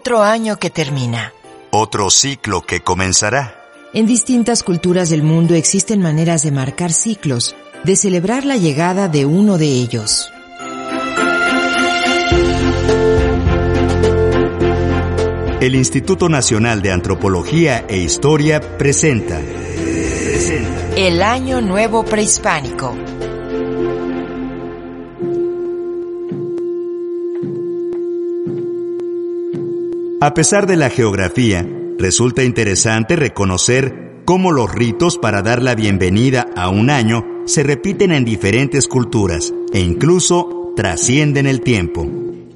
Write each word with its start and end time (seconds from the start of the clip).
Otro 0.00 0.22
año 0.22 0.60
que 0.60 0.70
termina. 0.70 1.32
Otro 1.72 2.08
ciclo 2.08 2.62
que 2.62 2.82
comenzará. 2.82 3.60
En 3.92 4.06
distintas 4.06 4.62
culturas 4.62 5.10
del 5.10 5.24
mundo 5.24 5.56
existen 5.56 6.00
maneras 6.00 6.44
de 6.44 6.52
marcar 6.52 6.92
ciclos, 6.92 7.56
de 7.82 7.96
celebrar 7.96 8.44
la 8.44 8.56
llegada 8.56 9.08
de 9.08 9.26
uno 9.26 9.58
de 9.58 9.66
ellos. 9.66 10.30
El 15.60 15.74
Instituto 15.74 16.28
Nacional 16.28 16.80
de 16.80 16.92
Antropología 16.92 17.84
e 17.88 17.96
Historia 17.96 18.60
presenta, 18.78 19.40
El 20.94 21.22
Año 21.22 21.60
Nuevo 21.60 22.04
Prehispánico. 22.04 22.94
A 30.28 30.34
pesar 30.34 30.66
de 30.66 30.76
la 30.76 30.90
geografía, 30.90 31.66
resulta 31.96 32.44
interesante 32.44 33.16
reconocer 33.16 34.20
cómo 34.26 34.52
los 34.52 34.70
ritos 34.70 35.16
para 35.16 35.40
dar 35.40 35.62
la 35.62 35.74
bienvenida 35.74 36.50
a 36.54 36.68
un 36.68 36.90
año 36.90 37.24
se 37.46 37.62
repiten 37.62 38.12
en 38.12 38.26
diferentes 38.26 38.88
culturas 38.88 39.54
e 39.72 39.80
incluso 39.80 40.74
trascienden 40.76 41.46
el 41.46 41.62
tiempo. 41.62 42.06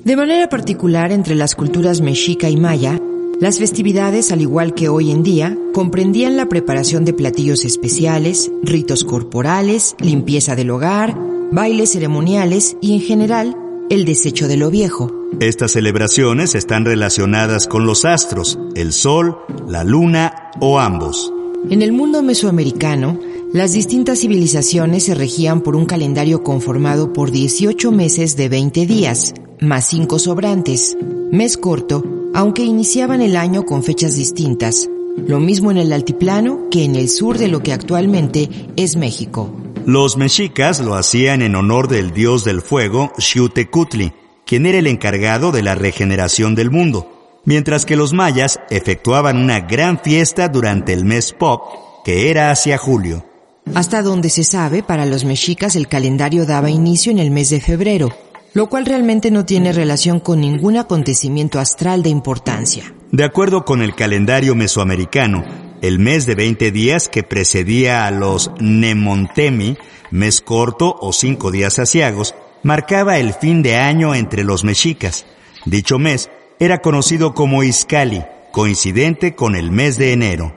De 0.05 0.17
manera 0.17 0.51
particular 0.51 1.13
entre 1.13 1.35
las 1.35 1.55
culturas 1.55 2.03
mexica 2.03 2.51
y 2.51 2.59
maya, 2.59 3.01
las 3.41 3.59
festividades, 3.59 4.33
al 4.33 4.43
igual 4.43 4.75
que 4.75 4.91
hoy 4.91 5.11
en 5.11 5.23
día, 5.23 5.57
comprendían 5.73 6.37
la 6.37 6.51
preparación 6.51 7.07
de 7.07 7.15
platillos 7.15 7.65
especiales, 7.65 8.53
ritos 8.63 9.03
corporales, 9.03 9.97
limpieza 9.99 10.57
del 10.57 10.73
hogar, 10.73 11.19
bailes 11.51 11.93
ceremoniales 11.93 12.77
y, 12.83 12.93
en 12.93 13.01
general, 13.01 13.57
el 13.89 14.05
desecho 14.05 14.47
de 14.47 14.59
lo 14.59 14.71
viejo. 14.71 15.22
Estas 15.41 15.73
celebraciones 15.73 16.55
están 16.55 16.85
relacionadas 16.85 17.67
con 17.67 17.87
los 17.87 18.05
astros, 18.05 18.59
el 18.75 18.93
sol, 18.93 19.39
la 19.67 19.83
luna 19.83 20.51
o 20.61 20.79
ambos. 20.79 21.33
En 21.71 21.83
el 21.83 21.93
mundo 21.93 22.23
mesoamericano, 22.23 23.19
las 23.53 23.73
distintas 23.73 24.21
civilizaciones 24.21 25.05
se 25.05 25.15
regían 25.15 25.61
por 25.63 25.75
un 25.75 25.87
calendario 25.87 26.43
conformado 26.43 27.13
por 27.13 27.31
18 27.31 27.93
meses 27.93 28.37
de 28.37 28.49
20 28.49 28.87
días, 28.87 29.35
más 29.61 29.89
5 29.89 30.19
sobrantes, 30.19 30.97
mes 31.31 31.57
corto, 31.57 32.05
aunque 32.35 32.63
iniciaban 32.63 33.21
el 33.21 33.37
año 33.37 33.65
con 33.65 33.83
fechas 33.83 34.17
distintas, 34.17 34.89
lo 35.17 35.41
mismo 35.41 35.71
en 35.71 35.79
el 35.79 35.93
altiplano 35.93 36.69
que 36.71 36.85
en 36.85 36.97
el 36.97 37.09
sur 37.09 37.39
de 37.39 37.49
lo 37.49 37.63
que 37.63 37.73
actualmente 37.73 38.49
es 38.77 38.97
México. 38.97 39.55
Los 39.85 40.17
mexicas 40.17 40.81
lo 40.81 40.95
hacían 40.95 41.43
en 41.43 41.57
honor 41.57 41.89
del 41.89 42.13
dios 42.13 42.45
del 42.45 42.63
fuego, 42.63 43.13
Xiutecutli, 43.19 44.13
quien 44.53 44.67
era 44.67 44.81
el 44.81 44.87
encargado 44.87 45.51
de 45.51 45.63
la 45.63 45.75
regeneración 45.75 46.55
del 46.55 46.71
mundo, 46.71 47.41
mientras 47.47 47.87
que 47.87 47.97
los 47.97 48.13
mayas 48.13 48.61
efectuaban 48.69 49.39
una 49.39 49.61
gran 49.61 49.99
fiesta 49.99 50.51
durante 50.51 50.93
el 50.93 51.07
mes 51.07 51.33
Pop, 51.33 52.03
que 52.05 52.29
era 52.31 52.51
hacia 52.51 52.77
julio. 52.77 53.25
Hasta 53.75 54.03
donde 54.03 54.29
se 54.29 54.45
sabe, 54.45 54.83
para 54.83 55.07
los 55.07 55.25
mexicas 55.25 55.75
el 55.75 55.89
calendario 55.89 56.45
daba 56.45 56.69
inicio 56.69 57.11
en 57.11 57.19
el 57.19 57.31
mes 57.31 57.49
de 57.49 57.63
febrero, 57.63 58.11
lo 58.53 58.69
cual 58.69 58.85
realmente 58.85 59.31
no 59.31 59.47
tiene 59.47 59.73
relación 59.73 60.21
con 60.21 60.43
ningún 60.43 60.77
acontecimiento 60.77 61.59
astral 61.59 62.03
de 62.03 62.11
importancia. 62.11 62.95
De 63.11 63.25
acuerdo 63.25 63.65
con 63.65 63.81
el 63.81 63.95
calendario 63.95 64.55
mesoamericano, 64.55 65.47
el 65.81 65.99
mes 65.99 66.27
de 66.27 66.35
20 66.35 66.71
días 66.73 67.09
que 67.09 67.23
precedía 67.23 68.07
a 68.07 68.11
los 68.11 68.51
Nemontemi, 68.61 69.79
mes 70.11 70.43
corto 70.43 70.95
o 71.01 71.15
cinco 71.15 71.51
días 71.51 71.79
asiagos, 71.79 72.35
marcaba 72.63 73.19
el 73.19 73.35
fin 73.35 73.63
de 73.63 73.77
año 73.77 74.15
entre 74.15 74.45
los 74.45 74.65
mexicas. 74.65 75.27
Dicho 75.65 75.99
mes 75.99 76.31
era 76.59 76.79
conocido 76.79 77.35
como 77.35 77.63
Izcali, 77.63 78.23
coincidente 78.53 79.35
con 79.35 79.57
el 79.57 79.71
mes 79.73 79.99
de 79.99 80.13
enero. 80.13 80.55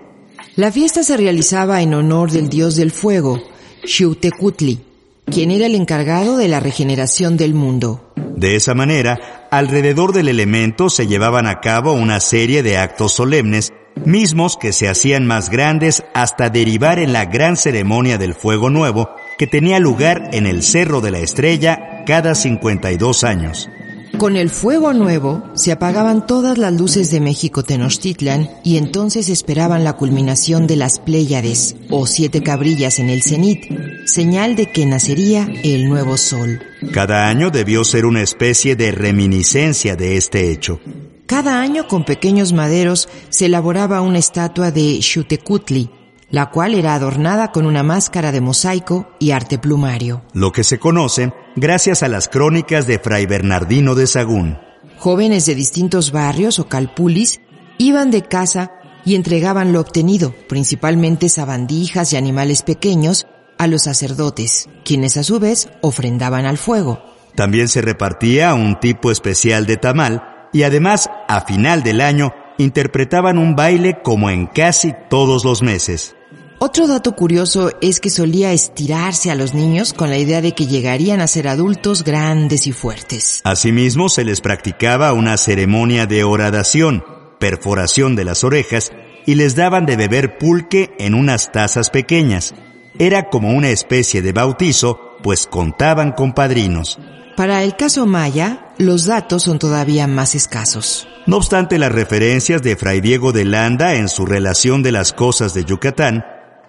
La 0.56 0.72
fiesta 0.72 1.04
se 1.04 1.18
realizaba 1.18 1.82
en 1.82 1.94
honor 1.94 2.32
del 2.32 2.50
dios 2.50 2.76
del 2.76 2.92
fuego, 2.92 3.42
Xiutecutli, 3.84 4.82
quien 5.26 5.52
era 5.52 5.66
el 5.66 5.76
encargado 5.76 6.38
de 6.38 6.48
la 6.48 6.60
regeneración 6.60 7.38
del 7.38 7.54
mundo. 7.54 8.14
De 8.16 8.56
esa 8.56 8.74
manera, 8.74 9.48
alrededor 9.52 10.14
del 10.14 10.28
elemento 10.28 10.90
se 10.90 11.08
llevaban 11.08 11.48
a 11.48 11.60
cabo 11.60 11.94
una 11.94 12.20
serie 12.20 12.64
de 12.64 12.78
actos 12.78 13.14
solemnes 13.14 13.74
mismos 14.04 14.58
que 14.58 14.74
se 14.74 14.90
hacían 14.90 15.26
más 15.26 15.50
grandes 15.50 16.04
hasta 16.14 16.50
derivar 16.50 17.00
en 17.00 17.14
la 17.14 17.26
gran 17.26 17.56
ceremonia 17.56 18.18
del 18.18 18.34
fuego 18.34 18.70
nuevo 18.70 19.10
que 19.38 19.48
tenía 19.48 19.80
lugar 19.80 20.30
en 20.34 20.46
el 20.48 20.64
Cerro 20.64 21.02
de 21.02 21.12
la 21.12 21.20
Estrella 21.20 21.95
cada 22.06 22.36
52 22.36 23.24
años. 23.24 23.70
Con 24.18 24.38
el 24.38 24.50
fuego 24.50 24.94
nuevo 24.94 25.44
se 25.56 25.74
apagaban 25.74 26.26
todas 26.26 26.58
las 26.58 26.74
luces 26.74 27.12
de 27.12 27.20
México 27.20 27.64
Tenochtitlan 27.64 28.50
y 28.64 28.78
entonces 28.78 29.28
esperaban 29.28 29.84
la 29.84 29.94
culminación 29.94 30.68
de 30.68 30.78
las 30.78 31.00
Pléyades 31.00 31.76
o 31.90 32.08
siete 32.08 32.42
cabrillas 32.42 33.00
en 33.00 33.10
el 33.10 33.22
cenit, 33.22 33.66
señal 34.06 34.56
de 34.56 34.72
que 34.72 34.86
nacería 34.86 35.50
el 35.64 35.90
nuevo 35.90 36.16
sol. 36.18 36.62
Cada 36.94 37.28
año 37.28 37.50
debió 37.50 37.84
ser 37.84 38.06
una 38.06 38.22
especie 38.22 38.76
de 38.78 38.92
reminiscencia 38.92 39.98
de 39.98 40.16
este 40.16 40.52
hecho. 40.52 40.80
Cada 41.26 41.60
año 41.60 41.88
con 41.88 42.06
pequeños 42.06 42.54
maderos 42.54 43.10
se 43.30 43.48
elaboraba 43.48 44.02
una 44.02 44.20
estatua 44.20 44.72
de 44.72 45.02
Xutecutli, 45.02 45.90
la 46.36 46.52
cual 46.52 46.74
era 46.74 46.96
adornada 46.96 47.54
con 47.54 47.66
una 47.66 47.82
máscara 47.82 48.34
de 48.34 48.42
mosaico 48.42 49.10
y 49.20 49.32
arte 49.32 49.58
plumario. 49.58 50.22
Lo 50.34 50.52
que 50.52 50.66
se 50.66 50.80
conoce 50.80 51.32
gracias 51.56 52.04
a 52.04 52.10
las 52.10 52.28
crónicas 52.28 52.86
de 52.88 53.00
Fray 53.00 53.26
Bernardino 53.26 53.96
de 53.96 54.06
Sagún. 54.06 54.58
Jóvenes 54.98 55.46
de 55.46 55.56
distintos 55.56 56.12
barrios 56.12 56.60
o 56.60 56.68
calpulis 56.68 57.40
iban 57.78 58.12
de 58.12 58.24
casa 58.24 58.74
y 59.06 59.16
entregaban 59.16 59.72
lo 59.72 59.80
obtenido, 59.80 60.36
principalmente 60.50 61.30
sabandijas 61.30 62.12
y 62.12 62.18
animales 62.18 62.64
pequeños, 62.64 63.28
a 63.58 63.68
los 63.68 63.84
sacerdotes, 63.84 64.68
quienes 64.84 65.16
a 65.16 65.24
su 65.24 65.40
vez 65.40 65.70
ofrendaban 65.80 66.46
al 66.46 66.58
fuego. 66.58 67.02
También 67.36 67.70
se 67.70 67.82
repartía 67.82 68.54
un 68.56 68.78
tipo 68.82 69.10
especial 69.10 69.66
de 69.68 69.78
tamal 69.78 70.50
y 70.52 70.64
además, 70.64 71.10
a 71.30 71.46
final 71.46 71.82
del 71.82 72.02
año, 72.02 72.34
interpretaban 72.58 73.38
un 73.38 73.56
baile 73.56 74.02
como 74.04 74.30
en 74.30 74.48
casi 74.48 74.94
todos 75.10 75.46
los 75.46 75.62
meses. 75.62 76.15
Otro 76.58 76.88
dato 76.88 77.12
curioso 77.18 77.72
es 77.82 78.00
que 78.00 78.10
solía 78.10 78.54
estirarse 78.54 79.30
a 79.30 79.36
los 79.36 79.54
niños 79.54 79.92
con 79.92 80.10
la 80.10 80.18
idea 80.18 80.42
de 80.42 80.54
que 80.54 80.68
llegarían 80.68 81.20
a 81.20 81.28
ser 81.28 81.50
adultos 81.50 82.06
grandes 82.06 82.66
y 82.66 82.72
fuertes. 82.72 83.42
Asimismo, 83.44 84.08
se 84.08 84.24
les 84.24 84.40
practicaba 84.40 85.12
una 85.12 85.36
ceremonia 85.36 86.06
de 86.06 86.24
horadación, 86.24 87.04
perforación 87.40 88.16
de 88.16 88.24
las 88.24 88.46
orejas, 88.46 88.94
y 89.26 89.36
les 89.36 89.56
daban 89.56 89.86
de 89.86 89.98
beber 89.98 90.38
pulque 90.38 90.96
en 90.98 91.14
unas 91.14 91.52
tazas 91.52 91.90
pequeñas. 91.90 92.56
Era 93.00 93.30
como 93.30 93.52
una 93.52 93.70
especie 93.70 94.22
de 94.22 94.32
bautizo, 94.32 95.18
pues 95.24 95.48
contaban 95.48 96.14
con 96.14 96.34
padrinos. 96.34 97.00
Para 97.36 97.64
el 97.64 97.76
caso 97.76 98.06
Maya, 98.06 98.70
los 98.78 99.06
datos 99.06 99.44
son 99.44 99.60
todavía 99.60 100.08
más 100.08 100.36
escasos. 100.36 101.06
No 101.26 101.36
obstante, 101.36 101.78
las 101.80 101.92
referencias 101.92 102.62
de 102.62 102.78
Fray 102.78 103.02
Diego 103.02 103.34
de 103.34 103.44
Landa 103.44 103.96
en 103.96 104.08
su 104.08 104.26
relación 104.26 104.84
de 104.84 104.94
las 104.94 105.12
cosas 105.12 105.54
de 105.54 105.66
Yucatán 105.66 106.24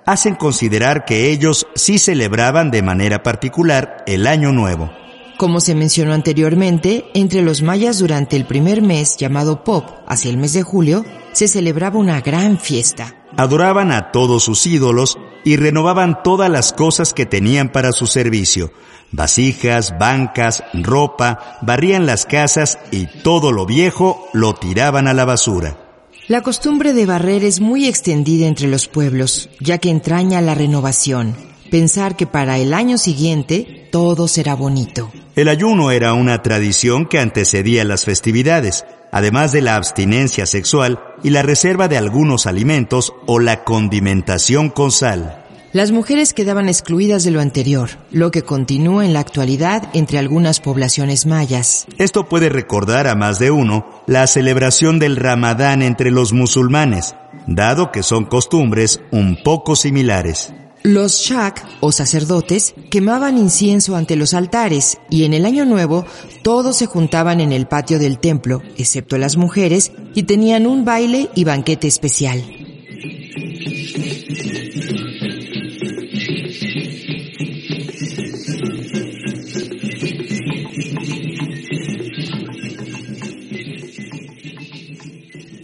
hacen 0.06 0.36
considerar 0.36 1.04
que 1.04 1.30
ellos 1.30 1.66
sí 1.74 1.98
celebraban 1.98 2.70
de 2.70 2.82
manera 2.82 3.22
particular 3.22 4.04
el 4.06 4.26
Año 4.26 4.52
Nuevo. 4.52 4.90
Como 5.36 5.60
se 5.60 5.74
mencionó 5.74 6.14
anteriormente, 6.14 7.04
entre 7.12 7.42
los 7.42 7.60
mayas 7.60 7.98
durante 7.98 8.36
el 8.36 8.46
primer 8.46 8.80
mes 8.80 9.18
llamado 9.18 9.64
Pop, 9.64 9.90
hacia 10.06 10.30
el 10.30 10.38
mes 10.38 10.54
de 10.54 10.62
julio, 10.62 11.04
se 11.32 11.46
celebraba 11.46 11.98
una 11.98 12.22
gran 12.22 12.58
fiesta. 12.58 13.14
Adoraban 13.36 13.92
a 13.92 14.12
todos 14.12 14.44
sus 14.44 14.66
ídolos 14.66 15.18
y 15.44 15.56
renovaban 15.56 16.22
todas 16.22 16.48
las 16.48 16.72
cosas 16.72 17.12
que 17.12 17.26
tenían 17.26 17.70
para 17.70 17.92
su 17.92 18.06
servicio, 18.06 18.72
vasijas, 19.12 19.98
bancas, 19.98 20.64
ropa, 20.72 21.58
barrían 21.60 22.06
las 22.06 22.24
casas 22.24 22.78
y 22.90 23.06
todo 23.06 23.52
lo 23.52 23.66
viejo 23.66 24.28
lo 24.32 24.54
tiraban 24.54 25.06
a 25.06 25.12
la 25.12 25.26
basura. 25.26 25.85
La 26.28 26.40
costumbre 26.40 26.92
de 26.92 27.06
barrer 27.06 27.44
es 27.44 27.60
muy 27.60 27.86
extendida 27.86 28.48
entre 28.48 28.66
los 28.66 28.88
pueblos, 28.88 29.48
ya 29.60 29.78
que 29.78 29.90
entraña 29.90 30.40
la 30.40 30.56
renovación, 30.56 31.36
pensar 31.70 32.16
que 32.16 32.26
para 32.26 32.58
el 32.58 32.74
año 32.74 32.98
siguiente 32.98 33.88
todo 33.92 34.26
será 34.26 34.56
bonito. 34.56 35.12
El 35.36 35.46
ayuno 35.46 35.92
era 35.92 36.14
una 36.14 36.42
tradición 36.42 37.06
que 37.06 37.20
antecedía 37.20 37.84
las 37.84 38.04
festividades, 38.04 38.84
además 39.12 39.52
de 39.52 39.62
la 39.62 39.76
abstinencia 39.76 40.46
sexual 40.46 40.98
y 41.22 41.30
la 41.30 41.42
reserva 41.42 41.86
de 41.86 41.96
algunos 41.96 42.48
alimentos 42.48 43.14
o 43.26 43.38
la 43.38 43.62
condimentación 43.62 44.70
con 44.70 44.90
sal. 44.90 45.45
Las 45.76 45.92
mujeres 45.92 46.32
quedaban 46.32 46.70
excluidas 46.70 47.22
de 47.22 47.30
lo 47.30 47.42
anterior, 47.42 47.90
lo 48.10 48.30
que 48.30 48.40
continúa 48.40 49.04
en 49.04 49.12
la 49.12 49.20
actualidad 49.20 49.90
entre 49.92 50.18
algunas 50.18 50.58
poblaciones 50.58 51.26
mayas. 51.26 51.84
Esto 51.98 52.30
puede 52.30 52.48
recordar 52.48 53.06
a 53.06 53.14
más 53.14 53.38
de 53.38 53.50
uno 53.50 53.84
la 54.06 54.26
celebración 54.26 54.98
del 54.98 55.16
Ramadán 55.16 55.82
entre 55.82 56.10
los 56.10 56.32
musulmanes, 56.32 57.14
dado 57.46 57.92
que 57.92 58.02
son 58.02 58.24
costumbres 58.24 59.02
un 59.12 59.36
poco 59.44 59.76
similares. 59.76 60.54
Los 60.82 61.18
shak, 61.18 61.62
o 61.80 61.92
sacerdotes, 61.92 62.74
quemaban 62.90 63.36
incienso 63.36 63.96
ante 63.96 64.16
los 64.16 64.32
altares 64.32 64.96
y 65.10 65.24
en 65.24 65.34
el 65.34 65.44
año 65.44 65.66
nuevo 65.66 66.06
todos 66.40 66.76
se 66.76 66.86
juntaban 66.86 67.38
en 67.42 67.52
el 67.52 67.66
patio 67.66 67.98
del 67.98 68.18
templo, 68.18 68.62
excepto 68.78 69.18
las 69.18 69.36
mujeres, 69.36 69.92
y 70.14 70.22
tenían 70.22 70.66
un 70.66 70.86
baile 70.86 71.28
y 71.34 71.44
banquete 71.44 71.86
especial. 71.86 72.42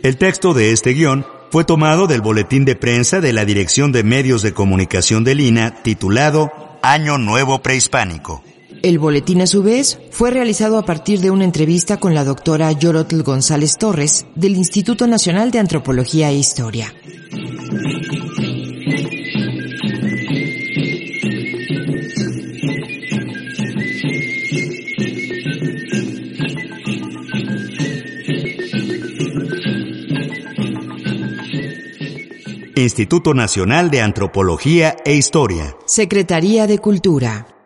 El 0.02 0.16
texto 0.16 0.52
de 0.52 0.72
este 0.72 0.94
guion 0.94 1.24
fue 1.52 1.62
tomado 1.62 2.08
del 2.08 2.22
boletín 2.22 2.64
de 2.64 2.74
prensa 2.74 3.20
de 3.20 3.32
la 3.32 3.44
Dirección 3.44 3.92
de 3.92 4.02
Medios 4.02 4.42
de 4.42 4.52
Comunicación 4.52 5.22
de 5.22 5.36
Lina 5.36 5.80
titulado 5.84 6.50
Año 6.82 7.18
Nuevo 7.18 7.62
Prehispánico. 7.62 8.42
El 8.82 8.98
boletín 8.98 9.42
a 9.42 9.46
su 9.46 9.62
vez 9.62 10.00
fue 10.10 10.32
realizado 10.32 10.76
a 10.76 10.84
partir 10.84 11.20
de 11.20 11.30
una 11.30 11.44
entrevista 11.44 11.98
con 11.98 12.16
la 12.16 12.24
doctora 12.24 12.72
Yorotl 12.72 13.22
González 13.22 13.78
Torres 13.78 14.26
del 14.34 14.56
Instituto 14.56 15.06
Nacional 15.06 15.52
de 15.52 15.60
Antropología 15.60 16.30
e 16.30 16.34
Historia. 16.34 16.92
Instituto 32.76 33.34
Nacional 33.34 33.90
de 33.90 34.00
Antropología 34.00 34.96
e 35.04 35.14
Historia. 35.14 35.76
Secretaría 35.84 36.66
de 36.66 36.78
Cultura. 36.78 37.61